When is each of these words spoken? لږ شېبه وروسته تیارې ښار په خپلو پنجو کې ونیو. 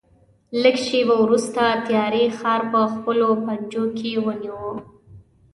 لږ 0.63 0.75
شېبه 0.85 1.15
وروسته 1.23 1.61
تیارې 1.87 2.23
ښار 2.39 2.61
په 2.71 2.79
خپلو 2.93 3.27
پنجو 3.45 3.85
کې 3.97 4.11
ونیو. 4.25 4.63